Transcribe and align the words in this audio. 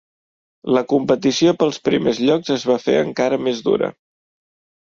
La 0.77 0.81
competició 0.93 1.53
pels 1.59 1.77
primers 1.89 2.23
llocs 2.29 2.55
es 2.57 2.67
va 2.73 2.79
fer 2.87 2.99
encara 3.05 3.43
més 3.49 3.65
dura. 3.69 3.95